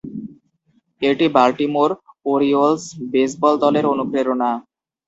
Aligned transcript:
এটি 1.01 1.25
Baltimore 1.35 1.89
Orioles 2.25 2.83
baseball 3.11 3.53
দলের 3.63 3.85
অনুপ্রেরণা। 3.93 4.51